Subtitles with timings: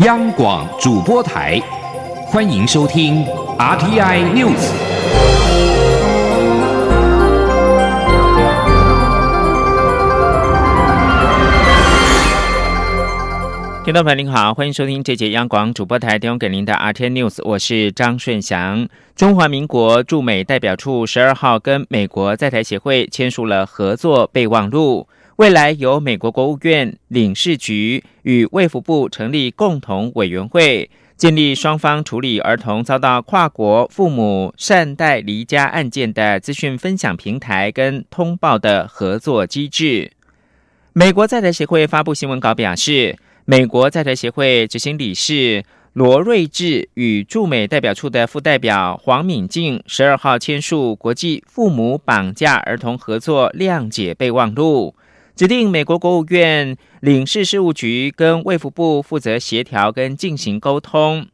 [0.00, 1.58] 央广主播台，
[2.26, 3.24] 欢迎收听
[3.58, 4.70] RTI News。
[13.82, 18.86] 听众朋友您好，欢迎收听这节央广主播台提供给您的 RTI News，我是张顺祥。
[19.14, 25.08] 中华民国驻美代表处十二号跟美国在台协会签署了合作备忘录。
[25.36, 40.10] 未来由美国国务院领事局与卫福部成立共同委员会，建立双方处理儿童遭到跨国父母善待离家案件的资讯分享平台跟通报的合作机制。
[40.94, 54.94] 美国在台协会发布新闻稿表示，美国在台协会执行理事罗瑞智与驻美代表处的副代表黄敏静十二号签署国际父母绑架儿童合作谅解备忘录。
[55.36, 61.26] 指定美国国务院领事事务局跟卫福部负责协调跟进行沟通。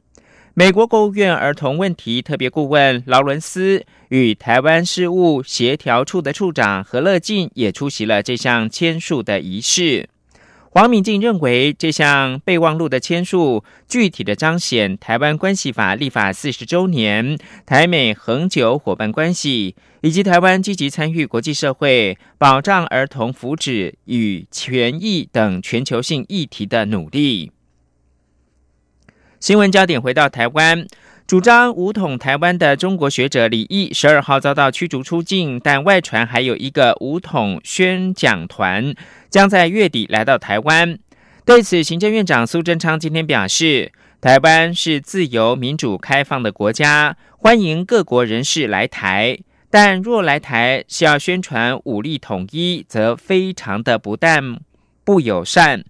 [0.55, 10.09] 美国国务院儿童问题特别顾问劳伦斯与台湾事务协调处的处长何乐进也出席了这项签署的仪式。
[10.75, 27.53] 黄敏静认为，这项备忘录的签署，具体的彰显《台湾关系法》立法四十周年、台美恒久伙伴关系，以及台湾积极参与国际社会、保障儿童福祉与权益等全球性议题的努力。
[29.39, 30.87] 新闻焦点回到台湾。
[31.33, 38.95] 主张武统台湾的中国学者李毅十二号遭到驱逐出境，但外传还有一个武统宣讲团
[39.31, 40.99] 将在月底来到台湾。
[41.47, 49.39] 对此，行政院长苏贞昌今天表示，台湾是自由、民主、开放的国家，欢迎各国人士来台，
[49.71, 54.59] 但若来台是要宣传武力统一，则非常的不但
[55.03, 55.83] 不友善。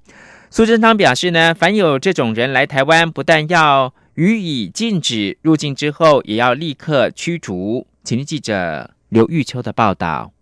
[0.50, 3.92] 苏贞昌表示呢，凡有这种人来台湾，不但要。
[4.14, 7.86] 予以禁止入境之后，也要立刻驱逐。
[8.04, 10.32] 请听记者刘玉秋的报道。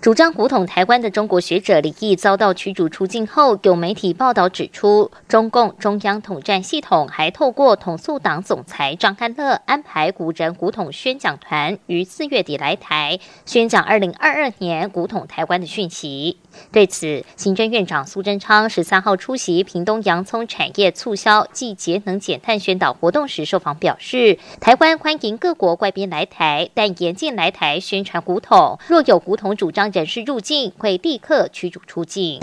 [0.00, 16.38] 主张古统台湾的中国学者李毅遭到驱逐出境后，有媒体报道指出，中共中央统战系统还透过统促党总裁张安乐安排古人古统宣讲团于四月底来台宣讲二零二二年古统台湾的讯息。
[16.72, 32.40] 对此，行政院长苏贞昌十三号出席屏东洋葱产业促销暨节能减碳宣导活动时受访表示，台湾欢迎各国外宾来台，但严禁来台宣传古董，若有古董主张人士入境，会立刻驱逐出境。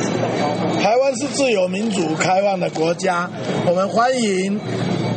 [0.82, 3.30] 台湾是自由、民主、开放的国家，
[3.68, 4.60] 我们欢迎。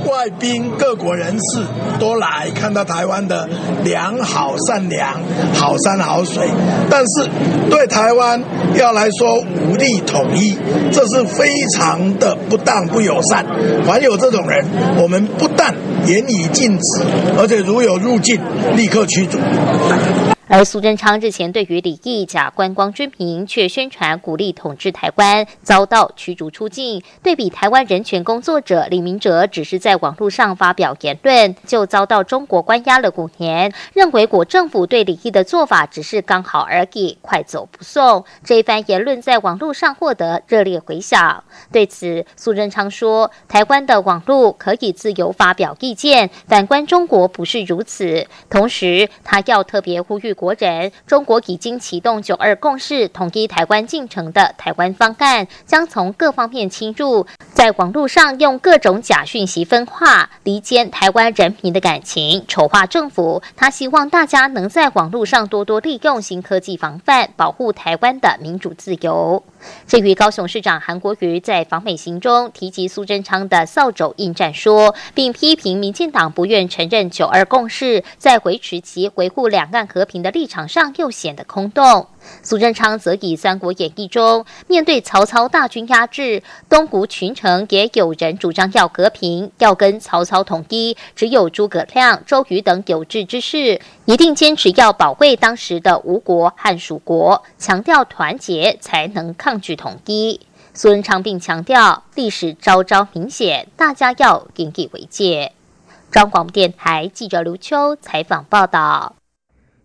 [0.07, 1.63] 外宾、各国人士
[1.99, 3.49] 都来看到台湾的
[3.83, 5.21] 良好、善良、
[5.55, 6.49] 好山好水，
[6.91, 7.29] 但是
[7.71, 8.43] 对台湾
[8.77, 10.57] 要来说武力统一，
[10.93, 13.45] 这是非常的不当、不友善。
[13.87, 14.65] 凡有这种人，
[15.03, 15.75] 我们不但
[16.07, 17.03] 严以禁止，
[17.39, 18.41] 而且如有入境，
[18.77, 19.39] 立刻驱逐。
[20.47, 27.03] 而苏贞昌日前对于李毅假观光军民，却宣传鼓励统治台湾，遭到驱逐出境。
[27.23, 38.27] 对比台湾人权工作者李明哲，只是在网络上发表言论，就遭到中国关押了五年，认为国政府对李毅的做法只是刚好而已，快走不送。
[38.45, 41.43] 这一番言论在网络上获得热烈回响。
[41.73, 50.35] 对此，苏贞昌说：“台湾的网络可以自由发表意见，反观中国不是如此。”同时，他要特别呼吁。
[50.45, 63.43] 国人，中国已经启动“九二共识”统一台湾进程的台湾方案，将从各方面侵入，在网络上用各种假讯息分化、离间台湾人民的感情，丑化政府。
[63.57, 69.43] 他希望大家能在网络上多多利用新科技防范，保护台湾的民主自由。
[69.87, 82.07] 至于高雄市长韩国瑜在访美行中提及苏贞昌的扫帚应战说，并批评民进党不愿承认“九二共识”，在维持其维护两岸和平的立场上又显得空洞。
[82.43, 100.41] 苏贞昌则以《三国演义》中面对曹操大军压制，东吴群臣也有人主张要和平，要跟曹操统一，只有诸葛亮、周瑜等有志之士，一定坚持要保卫当时的吴国和蜀国，强调团结才能抗拒统一。
[100.75, 105.53] 苏贞昌并强调，历史昭昭明显，大家要引以为戒。
[106.11, 109.15] 中广电台记者刘秋采访报道。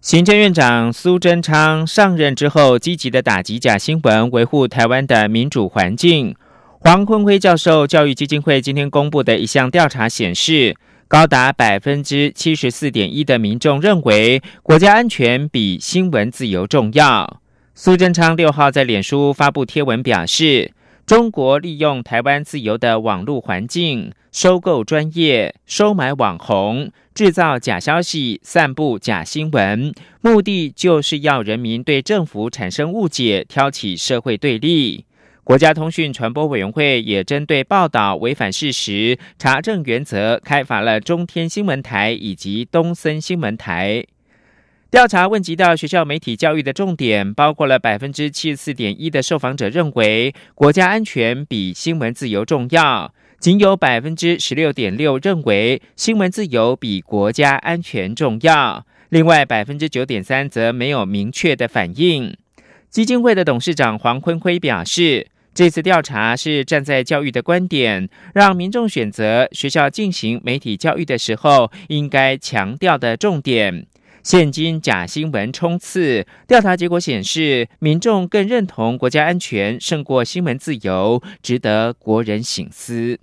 [0.02, 6.34] 行政院长苏贞昌上任之后，积极的打击假新闻，维护台湾的民主环境。
[6.80, 10.78] 黄坤辉教授教育基金会今天公布的一项调查显示，
[11.10, 17.42] 高达百分之七十四点一的民众认为国家安全比新闻自由重要。
[17.76, 20.72] 苏贞昌六号在脸书发布贴文表示。
[21.10, 29.92] 中国利用台湾自由的网络环境，收购专业、收买网红，制造假消息、散布假新闻，
[30.22, 35.04] 目的就是要人民对政府产生误解，挑起社会对立。
[35.44, 44.06] 国家通讯传播委员会也针对报道违反事实、查证原则，开罚了中天新闻台以及东森新闻台。
[44.92, 62.36] 调查问及到学校媒体教育的重点，包括了百分之七十四点一的受访者认为国家安全比新闻自由重要，仅有百分之十六点六认为新闻自由比国家安全重要，另外百分之九点三则没有明确的反应。
[62.90, 73.86] 基金会的董事长黄坤辉表示，这次调查是站在教育的观点，让民众选择学校进行媒体教育的时候应该强调的重点。
[74.24, 83.20] 现今假新闻冲刺，调查结果显示，民众更认同国家安全胜过新闻自由，值得国人省思。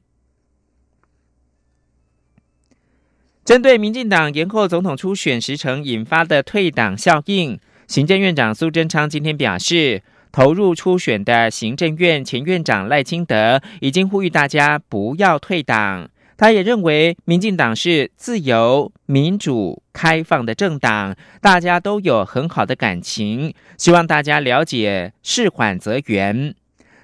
[3.45, 10.03] 针对民进党延后总统初选时程引发的退党效应，行政院长苏贞昌今天表示，
[10.33, 16.11] 投入初选的行政院前院长赖清德已经呼吁大家不要退党。
[16.37, 26.55] 他也认为，民进党是自由、民主、开放的政党，大家都有很好的感情，希望大家了解，事缓则圆。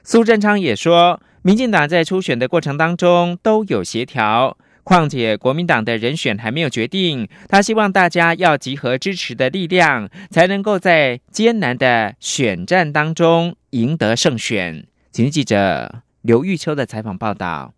[0.05, 14.87] 苏贞昌也说，民进党在初选的过程当中都有协调，况且国民党的人选还没有决定，他希望大家要集合支持的力量，才能够在艰难的选战当中赢得胜选。
[15.11, 17.73] 请记者刘玉秋的采访报道。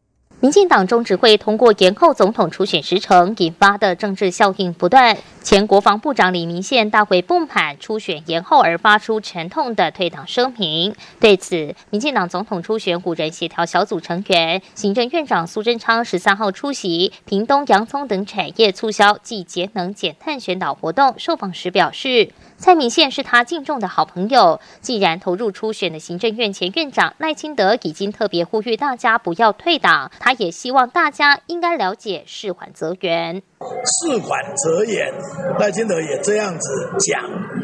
[0.45, 10.95] 民进党中执会通过延后总统初选时程引发的政治效应不断，前国防部长李明宪大会不满初选延后而发出沉痛的退党声明。
[11.19, 22.29] 对此，民进党总统初选五人协调小组成员、行政院长苏贞昌十三号出席屏东洋葱等产业促销暨节能减碳宣导活动，受访时表示。
[22.57, 24.61] 蔡明宪是他敬重的好朋友。
[24.81, 33.43] 既然投入初选的行政院前院长赖清德已经特别呼吁大家不要退党，他也希望大家应该了解事缓则圆。
[33.85, 35.13] 事缓则圆，
[35.59, 36.69] 赖清德也这样子
[36.99, 37.21] 讲。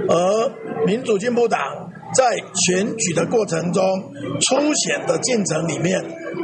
[0.09, 0.53] 而
[0.87, 1.61] 民主进步党
[2.15, 3.83] 在选举的过程中，
[4.41, 6.03] 初选的进程里面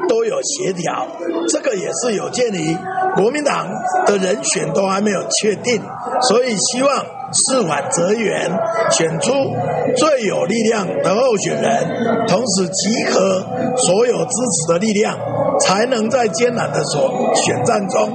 [0.08, 1.08] 都有协调，
[1.48, 2.76] 这个也是有鉴于
[3.16, 3.66] 国民党
[4.06, 5.82] 的人选都还没有确定，
[6.22, 7.04] 所以希望。
[7.32, 8.48] 事缓则圆，
[8.92, 9.32] 选出
[9.96, 13.44] 最有力量的候选人，同时集合
[13.76, 15.18] 所有支持的力量，
[15.58, 18.08] 才能在艰难的所选战中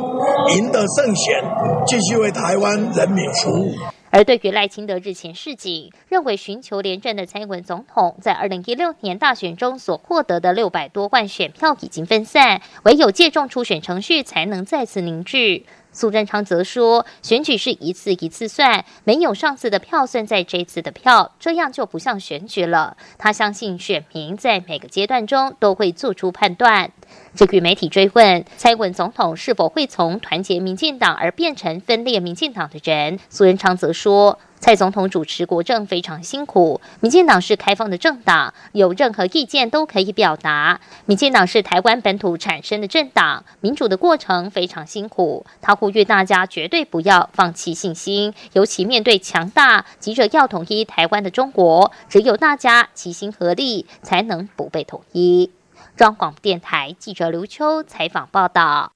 [0.55, 1.43] 赢得胜选，
[1.85, 3.73] 继续为台湾人民服务。
[4.11, 15.65] 而对于赖清德日前示警，认为寻求连任的蔡英文总统在二零一六年大选中所获得的六百多万选票已经分散，唯有借重初选程序才能再次凝聚。
[15.91, 22.95] 苏贞昌则说，选举是一次一次算，没有上次的票算在这次的票，这样就不像选举了。
[23.17, 26.91] 他相信选民在每个阶段中都会做出判断。
[27.35, 34.39] 至于媒体追问蔡文总统是否会从团结民进党而变成分裂民进党的人，苏贞昌则说。
[34.61, 40.79] 蔡总统主持国政非常辛苦，民进党是开放的政党，有任何意见都可以表达。
[41.07, 45.47] 民进党是台湾本土产生的政党，民主的过程非常辛苦。
[45.61, 55.49] 他呼吁大家绝对不要放弃信心，尤其面对强大、急着要统一台湾的中国，只有大家齐心合力，才能不被统一。
[55.97, 58.93] 中央广电台记者刘秋采访报道。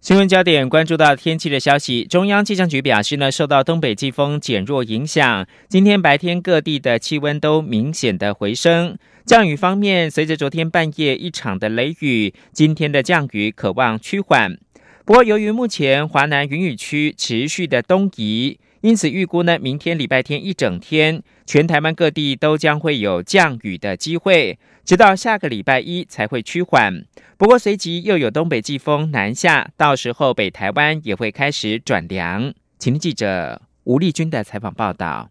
[0.00, 8.96] 新闻焦点关注到天气的消息，中央气象局表示呢，受到东北季风减弱影响，今天白天各地的气温都明显的回升。
[9.26, 14.56] 降雨方面，随着昨天半夜一场的雷雨，今天的降雨可望趋缓。
[15.04, 24.58] 不过，由于目前华南云雨区持续的东移，因此预估呢，明天礼拜天一整天，全台湾各地都将会有降雨的机会。
[24.84, 27.04] 直到下个礼拜一才会趋缓，
[27.36, 32.54] 不过随即又有东北季风南下，到时候北台湾也会开始转凉。
[32.78, 35.30] 请听记者吴丽君的采访报道。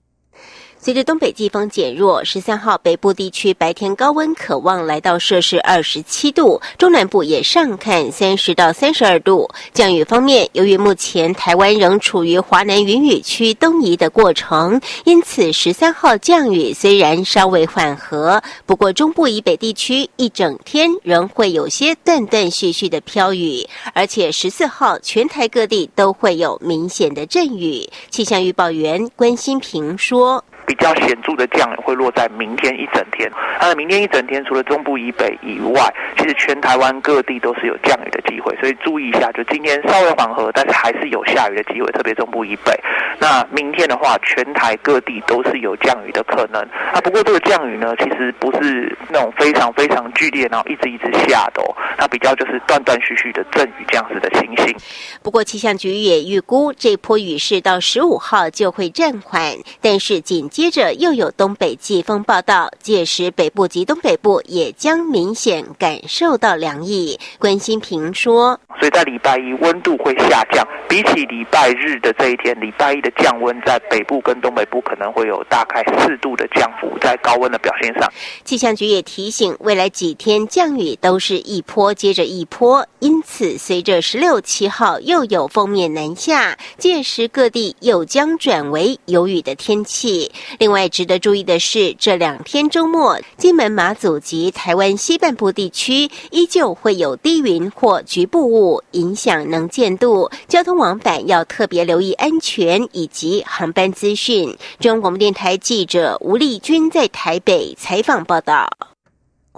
[0.82, 9.50] 随着东北季风减弱，十三号北部地区白天高温可望来到摄氏二十七度，中南部也上看三十到三十二度。
[9.74, 27.86] 降雨方面，由于目前台湾仍处于华南云雨区东移的过程，因此十三号降雨虽然稍微缓和，不过中部以北地区一整天仍会有些断断续续的飘雨，而且十四号全台各地都会有明显的阵雨。
[28.10, 30.42] 气象预报员关心平说。
[30.70, 33.28] 比较显著的降雨会落在明天一整天。
[33.60, 35.82] 那明天一整天，除了中部以北以外，
[36.16, 39.32] 其实全台湾各地都是有降雨的机会，所以注意一下。
[39.32, 42.72] 就今天稍微缓和，但是还是有下雨的机会，特别中部以北。
[43.18, 46.62] 那明天的话，全台各地都是有降雨的可能。
[46.94, 51.76] 啊，不过这个降雨呢，其实不是那种非常非常剧烈，然后一直一直下的哦。
[51.98, 54.76] 它比较就是断断续续的阵雨这样子的情形。
[55.24, 67.20] 不过气象局也预估，这波雨势到十五号就会暂缓，但是紧着又有东北季风报道，届时北部及东北部也将明显感受到凉意。
[67.38, 78.12] 关心平说，所以在礼拜一温度会下降，比起礼拜日的这一天，礼拜一的降温在北部跟东北部可能会有大概四度的降幅，在高温的表现上。
[78.44, 90.32] 气象局也提醒，未来几天降雨都是一波接着一波，因此随着十六七号又有锋面南下，届时各地又将转为有雨的天气。
[90.58, 104.58] 另外值得注意的是，这两天周末，金门、马祖及台湾西半部地区依旧会有低云或局部雾影响能见度，交通往返要特别留意安全以及航班资讯。
[104.79, 108.88] 中国广播电台记者吴丽君在台北采访报道。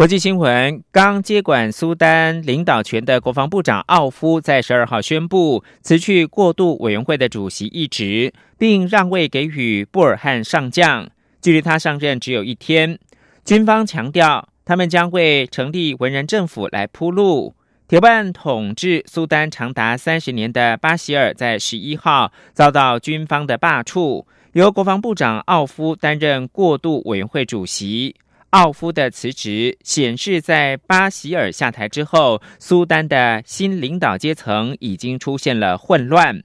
[0.02, 11.08] 国际新闻：刚接管苏丹领导权的国防部长奥夫在十二号宣布辞去过渡委员会的主席一职，并让位给予布尔汉上将。
[11.40, 12.98] 距离他上任只有一天，
[13.46, 17.54] 军方强调他们将为成立文人政府来铺路。
[17.88, 28.16] 铁腕统治苏丹长达三十年的巴希尔在十一号遭到军方的罢黜，由国防部长奥夫担任过渡委员会主席。
[28.52, 36.44] 奥夫的辞职显示，在巴希尔下台之后，苏丹的新领导阶层已经出现了混乱。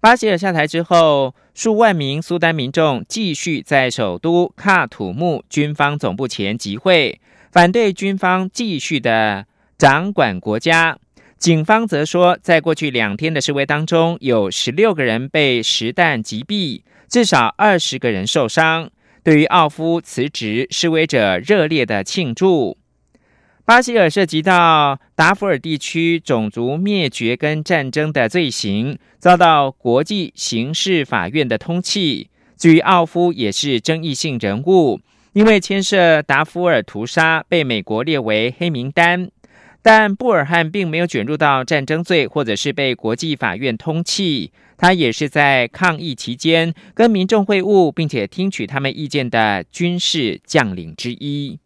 [0.00, 7.20] 巴希尔下台之后，数万名苏丹民众继续在首都喀土穆军方总部前集会，
[7.52, 9.46] 反对军方继续的
[9.76, 10.98] 掌管国家。
[11.38, 18.90] 警方则说，在过去两天的示威当中，有十六个人被实弹击毙，至少二十个人受伤。
[19.24, 22.76] 对于奥夫辞职，示威者热烈的庆祝。
[23.64, 32.26] 巴希尔涉及到达弗尔地区种族灭绝跟战争的罪行，遭到国际刑事法院的通缉。
[32.58, 35.00] 至于奥夫，也是争议性人物，
[35.32, 39.30] 因为牵涉达夫尔屠杀，被美国列为黑名单。
[39.80, 44.50] 但布尔汉并没有卷入到战争罪，或者是被国际法院通缉。
[44.76, 51.58] 他也是在抗议期间跟民众会晤，并且听取他们意见的军事将领之一。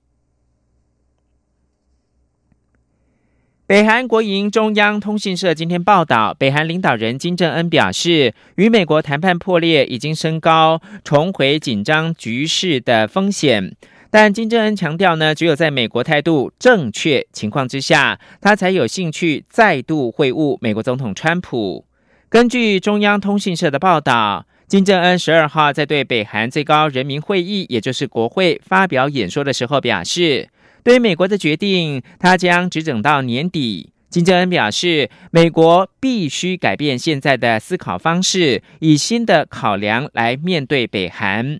[3.66, 13.76] 北韩国营中央通讯社今天报道，北韩领导人金正恩表示，与美国谈判破裂已经升高重回紧张局势的风险。
[14.10, 21.84] 但金正恩强调呢，只有在美国态度正确情况之下，他才有兴趣再度会晤美国总统川普。
[22.30, 30.50] 根据中央通讯社的报道，金正恩十二号在对北韩最高人民会议，也就是国会发表演说的时候表示，
[30.84, 33.94] 对于美国的决定，他将只等到年底。
[34.10, 41.58] 金正恩表示，美国必须改变现在的思考方式，以新的考量来面对北韩。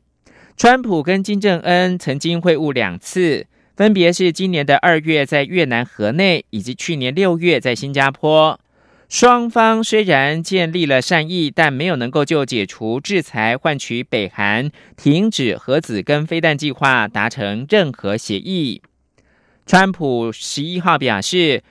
[0.59, 8.61] 川普跟金正恩曾经会晤两次，分别是今年的二月在越南河内，以及去年六月在新加坡。
[9.09, 18.83] 双方虽然建立了善意，但没有能够就解除制裁、换取北韩停止核子跟飞弹计划达成任何协议。
[19.65, 21.63] 川普十一号表示，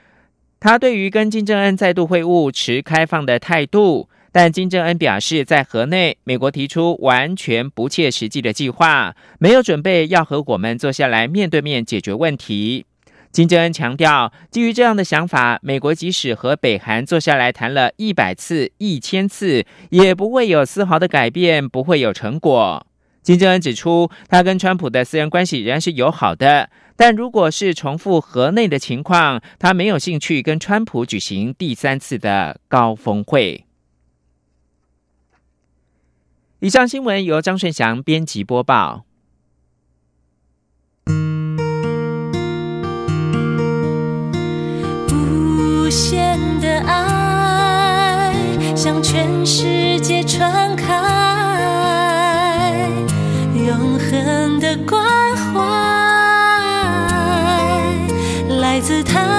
[0.59, 12.86] 他对于跟金正恩再度会晤持开放的态度，但金正恩表示，在河内，美国提出完全不切实际的计划，没有准备要和我们坐下来面对面解决问题。
[13.37, 22.87] 金正恩强调，基于这样的想法，美国即使和北韩坐下来谈了一百次、一千次，也不会有丝毫的改变，不会有成果。
[23.21, 33.65] 金正恩指出，他跟川普的私人关系仍然是友好的，但如果是重复河内的情况，他没有兴趣跟川普举行第三次的高峰会。
[36.57, 39.06] 以上新闻由张顺祥编辑播报。
[48.77, 50.93] 向全世界传开，
[53.55, 55.03] 永恒的关
[55.35, 55.59] 怀
[58.59, 59.36] 来自他。